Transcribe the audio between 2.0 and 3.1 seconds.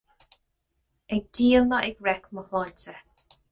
reic mo shláinte